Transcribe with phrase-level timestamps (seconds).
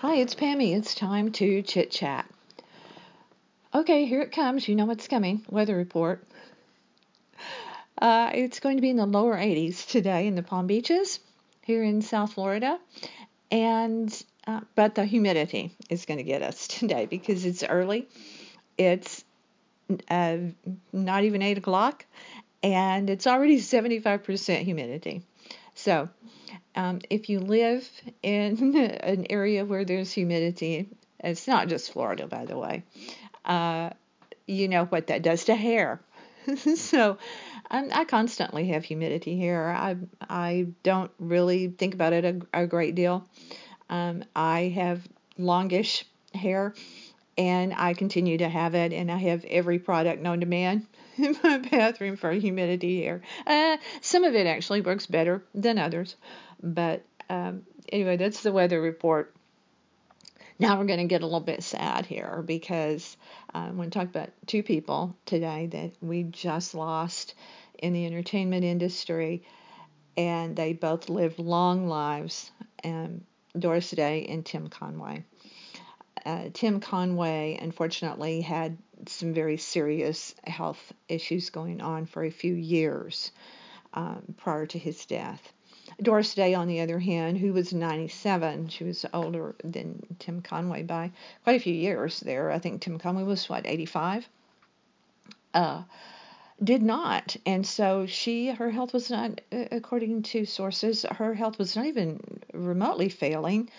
[0.00, 0.76] Hi, it's Pammy.
[0.76, 2.30] It's time to chit chat.
[3.74, 4.68] Okay, here it comes.
[4.68, 5.42] You know what's coming.
[5.48, 6.22] Weather report.
[7.96, 11.18] Uh, it's going to be in the lower 80s today in the Palm Beaches
[11.62, 12.78] here in South Florida.
[13.50, 14.12] And
[14.46, 18.06] uh, but the humidity is going to get us today because it's early.
[18.76, 19.24] It's
[20.10, 20.36] uh,
[20.92, 22.04] not even 8 o'clock
[22.62, 25.22] and it's already 75% humidity.
[25.86, 26.08] So
[26.74, 27.88] um, if you live
[28.20, 30.88] in an area where there's humidity,
[31.20, 32.82] it's not just Florida, by the way,
[33.44, 33.90] uh,
[34.48, 36.00] you know what that does to hair.
[36.74, 37.18] so
[37.70, 39.62] um, I constantly have humidity here.
[39.62, 39.94] I
[40.28, 43.24] I don't really think about it a, a great deal.
[43.88, 45.06] Um, I have
[45.38, 46.74] longish hair,
[47.38, 50.84] and I continue to have it, and I have every product known to man
[51.18, 53.22] in my bathroom for humidity here.
[53.46, 56.16] Uh, some of it actually works better than others,
[56.62, 59.34] but um, anyway, that's the weather report.
[60.58, 63.16] Now we're going to get a little bit sad here because
[63.54, 67.34] uh, I'm going to talk about two people today that we just lost
[67.78, 69.42] in the entertainment industry,
[70.16, 72.50] and they both lived long lives.
[72.84, 73.22] Um,
[73.58, 75.24] Doris Day and Tim Conway.
[76.26, 82.52] Uh, Tim Conway, unfortunately, had some very serious health issues going on for a few
[82.52, 83.30] years
[83.94, 85.52] um, prior to his death.
[86.02, 90.82] Doris Day, on the other hand, who was 97, she was older than Tim Conway
[90.82, 91.12] by
[91.44, 92.50] quite a few years there.
[92.50, 94.28] I think Tim Conway was, what, 85?
[95.54, 95.82] Uh,
[96.62, 97.36] did not.
[97.46, 102.20] And so she, her health was not, according to sources, her health was not even
[102.52, 103.70] remotely failing.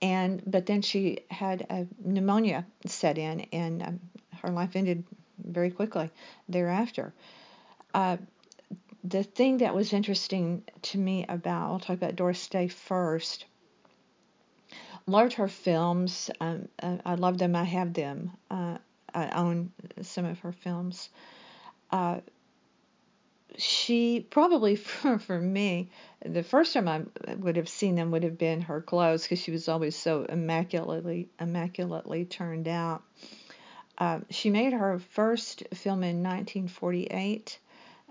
[0.00, 4.00] And, but then she had a pneumonia set in and um,
[4.42, 5.04] her life ended
[5.44, 6.10] very quickly
[6.48, 7.12] thereafter.
[7.94, 8.18] Uh,
[9.04, 13.44] the thing that was interesting to me about, I'll talk about Doris Day first.
[15.06, 16.30] Loved her films.
[16.40, 17.56] Um, uh, I love them.
[17.56, 18.32] I have them.
[18.50, 18.78] Uh,
[19.14, 21.08] I own some of her films.
[21.90, 22.20] Uh,
[23.56, 25.90] she probably for, for me,
[26.24, 29.50] the first time I would have seen them would have been her clothes because she
[29.50, 33.02] was always so immaculately immaculately turned out.
[33.96, 37.58] Uh, she made her first film in 1948.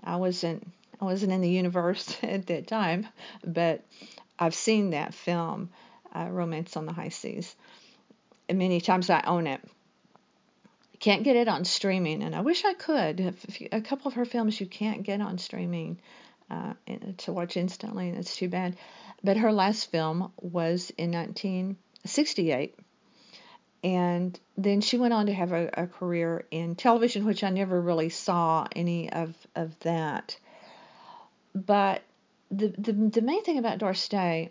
[0.04, 0.66] I wasn't
[1.00, 3.06] I wasn't in the universe at that time,
[3.44, 3.84] but
[4.38, 5.70] I've seen that film,
[6.14, 7.54] uh, Romance on the High Seas.
[8.52, 9.60] Many times I own it.
[11.00, 13.34] Can't get it on streaming, and I wish I could.
[13.70, 16.00] A couple of her films you can't get on streaming
[16.50, 16.74] uh,
[17.18, 18.76] to watch instantly, and it's too bad.
[19.22, 22.74] But her last film was in 1968
[23.84, 27.80] and then she went on to have a, a, career in television, which I never
[27.80, 30.36] really saw any of, of that.
[31.54, 32.02] But
[32.50, 34.50] the, the, the main thing about Doris Day,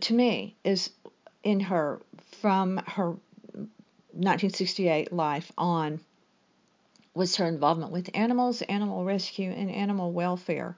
[0.00, 0.90] to me, is
[1.42, 2.00] in her,
[2.40, 3.16] from her
[4.16, 6.00] 1968 life on,
[7.14, 10.76] was her involvement with animals, animal rescue, and animal welfare.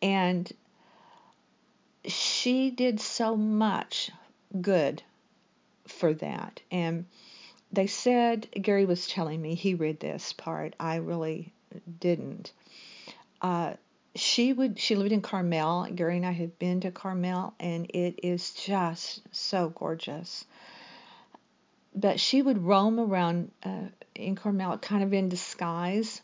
[0.00, 0.50] And
[2.04, 4.10] she did so much
[4.60, 5.02] good
[5.86, 6.60] for that.
[6.70, 7.06] And
[7.72, 11.52] they said, Gary was telling me, he read this part, I really
[12.00, 12.52] didn't.
[13.40, 13.74] Uh,
[14.14, 15.88] she would she lived in Carmel.
[15.94, 20.44] Gary and I have been to Carmel and it is just so gorgeous.
[21.94, 26.22] But she would roam around uh, in Carmel kind of in disguise,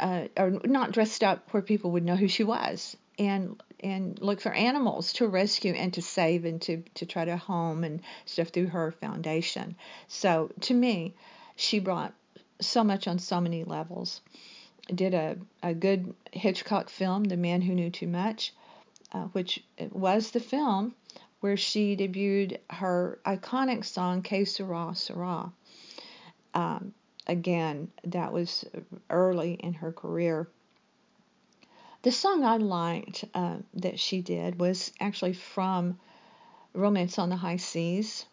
[0.00, 4.40] uh, or not dressed up where people would know who she was, and and look
[4.40, 8.48] for animals to rescue and to save and to, to try to home and stuff
[8.48, 9.76] through her foundation.
[10.08, 11.14] So to me,
[11.56, 12.14] she brought
[12.60, 14.22] so much on so many levels.
[14.94, 18.54] Did a, a good Hitchcock film, The Man Who Knew Too Much,
[19.12, 20.94] uh, which was the film
[21.46, 25.52] where she debuted her iconic song, Que Sera, Sera.
[26.54, 26.92] Um,
[27.28, 28.64] again, that was
[29.08, 30.48] early in her career.
[32.02, 36.00] The song I liked uh, that she did was actually from
[36.74, 38.26] Romance on the High Seas.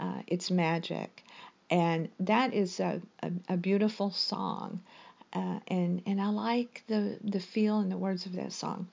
[0.00, 1.22] Uh, it's Magic.
[1.70, 4.80] And that is a, a, a beautiful song.
[5.32, 8.88] Uh, and, and I like the, the feel and the words of that song.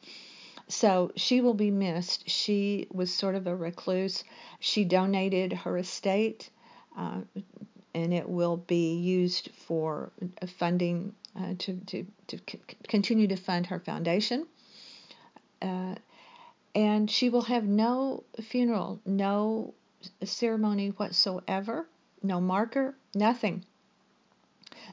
[0.68, 2.30] So she will be missed.
[2.30, 4.24] She was sort of a recluse.
[4.60, 6.50] She donated her estate,
[6.98, 7.22] uh,
[7.94, 10.12] and it will be used for
[10.58, 14.48] funding uh, to, to, to c- continue to fund her foundation.
[15.62, 15.96] Uh,
[16.76, 19.74] and she will have no funeral, no
[20.24, 21.88] ceremony whatsoever,
[22.22, 23.64] no marker, nothing.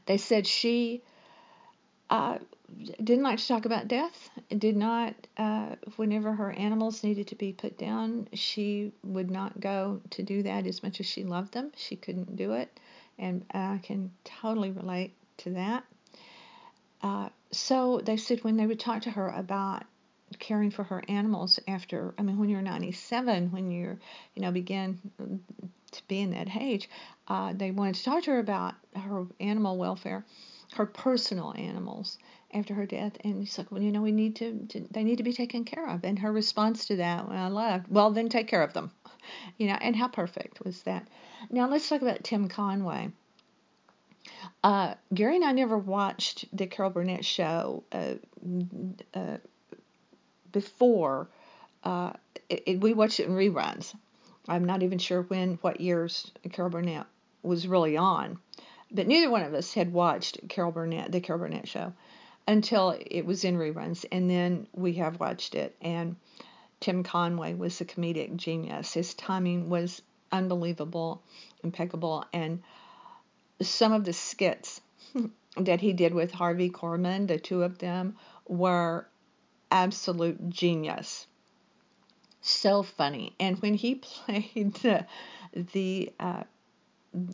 [0.06, 1.02] They said she
[2.10, 2.38] uh,
[3.02, 4.30] didn't like to talk about death.
[4.56, 10.00] Did not, uh, whenever her animals needed to be put down, she would not go
[10.10, 11.72] to do that as much as she loved them.
[11.76, 12.78] She couldn't do it.
[13.18, 15.84] And I can totally relate to that.
[17.02, 19.84] Uh, so they said when they would talk to her about
[20.38, 23.98] caring for her animals after, I mean, when you're 97, when you're,
[24.34, 24.98] you know, begin
[25.92, 26.88] to be in that age,
[27.28, 30.24] uh, they wanted to talk to her about her animal welfare,
[30.74, 32.18] her personal animals
[32.52, 33.12] after her death.
[33.24, 35.64] And she's like, well, you know, we need to, to they need to be taken
[35.64, 36.04] care of.
[36.04, 38.90] And her response to that when I left, well, then take care of them.
[39.58, 41.06] You know, and how perfect was that?
[41.50, 43.10] Now let's talk about Tim Conway.
[44.64, 48.14] Uh, Gary and I never watched the Carol Burnett show uh,
[49.14, 49.36] uh,
[50.50, 51.28] before.
[51.84, 52.12] Uh,
[52.48, 53.94] it, it, we watched it in reruns.
[54.48, 57.06] I'm not even sure when, what years Carol Burnett
[57.42, 58.38] was really on,
[58.92, 61.92] but neither one of us had watched Carol Burnett, the Carol Burnett show,
[62.46, 65.76] until it was in reruns, and then we have watched it.
[65.80, 66.16] And
[66.80, 68.94] Tim Conway was a comedic genius.
[68.94, 70.02] His timing was
[70.32, 71.22] unbelievable,
[71.62, 72.62] impeccable, and
[73.62, 74.80] some of the skits
[75.56, 78.16] that he did with Harvey Korman, the two of them,
[78.48, 79.06] were
[79.70, 81.26] absolute genius.
[82.40, 83.34] So funny.
[83.38, 85.06] And when he played the,
[85.52, 86.44] the uh,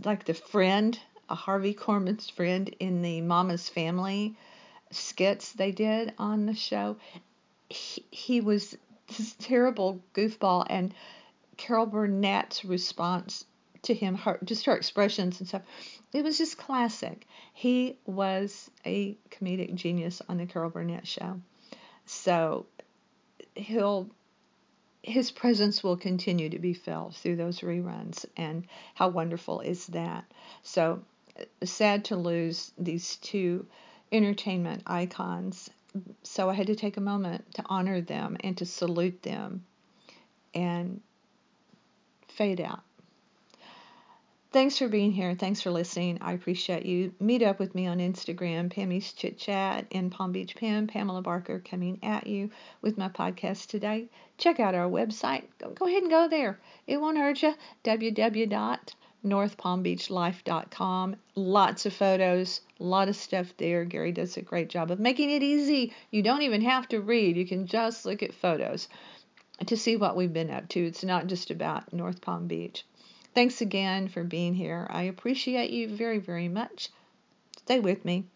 [0.04, 0.98] like the friend,
[1.34, 4.37] Harvey Korman's friend in the Mama's Family
[4.90, 6.96] skits they did on the show,
[7.69, 8.76] he, he was
[9.08, 10.67] this terrible goofball.
[10.69, 10.94] And
[11.56, 13.44] Carol Burnett's response
[13.82, 15.62] to him, her, just her expressions and stuff,
[16.12, 17.26] it was just classic.
[17.52, 21.40] He was a comedic genius on the Carol Burnett show.
[22.05, 22.67] So
[23.55, 24.08] he'll
[25.02, 30.25] his presence will continue to be felt through those reruns and how wonderful is that
[30.62, 31.00] so
[31.64, 33.66] sad to lose these two
[34.12, 35.70] entertainment icons
[36.22, 39.64] so i had to take a moment to honor them and to salute them
[40.54, 41.00] and
[42.28, 42.82] fade out
[44.56, 45.34] Thanks for being here.
[45.34, 46.16] Thanks for listening.
[46.22, 47.12] I appreciate you.
[47.20, 51.58] Meet up with me on Instagram, Pammy's Chit Chat in Palm Beach Pam, Pamela Barker
[51.58, 52.50] coming at you
[52.80, 54.06] with my podcast today.
[54.38, 55.42] Check out our website.
[55.58, 56.58] Go, go ahead and go there.
[56.86, 57.54] It won't hurt you.
[59.24, 61.16] www.northpalmbeachlife.com.
[61.34, 63.84] Lots of photos, a lot of stuff there.
[63.84, 65.92] Gary does a great job of making it easy.
[66.10, 67.36] You don't even have to read.
[67.36, 68.88] You can just look at photos
[69.66, 70.86] to see what we've been up to.
[70.86, 72.84] It's not just about North Palm Beach.
[73.34, 74.86] Thanks again for being here.
[74.90, 76.90] I appreciate you very, very much.
[77.58, 78.26] Stay with me.